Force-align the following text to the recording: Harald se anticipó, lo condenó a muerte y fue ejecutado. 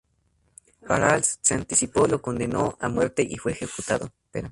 Harald 0.89 1.23
se 1.41 1.53
anticipó, 1.53 2.07
lo 2.07 2.23
condenó 2.23 2.75
a 2.79 2.89
muerte 2.89 3.21
y 3.21 3.37
fue 3.37 3.51
ejecutado. 3.51 4.11